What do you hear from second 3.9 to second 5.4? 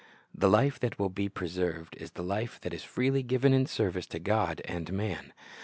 to God and man.